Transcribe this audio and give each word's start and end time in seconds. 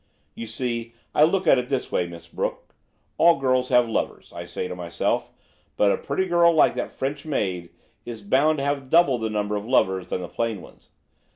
You 0.33 0.47
see 0.47 0.95
I 1.13 1.23
look 1.25 1.45
at 1.45 1.59
it 1.59 1.69
this 1.69 1.91
way, 1.91 2.07
Miss 2.07 2.27
Brooke: 2.27 2.73
all 3.19 3.37
girls 3.37 3.69
have 3.69 3.87
lovers, 3.87 4.33
I 4.33 4.45
say 4.45 4.67
to 4.67 4.75
myself, 4.75 5.29
but 5.77 5.91
a 5.91 5.97
pretty 5.97 6.25
girl 6.25 6.51
like 6.53 6.73
that 6.73 6.91
French 6.91 7.23
maid, 7.23 7.69
is 8.03 8.23
bound 8.23 8.57
to 8.57 8.63
have 8.63 8.89
double 8.89 9.19
the 9.19 9.29
number 9.29 9.55
of 9.55 9.67
lovers 9.67 10.07
than 10.07 10.21
the 10.21 10.27
plain 10.27 10.59
ones. 10.59 10.89